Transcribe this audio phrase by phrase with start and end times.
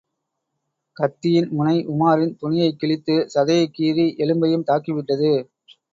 [0.97, 5.31] கத்தியின் முனைஉமாரின் துணியைக் கிழித்து, சதையைக் கீறி எலும்பையும் தாக்கிவிட்டது.